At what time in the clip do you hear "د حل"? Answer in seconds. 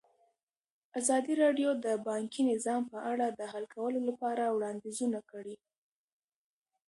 3.39-3.65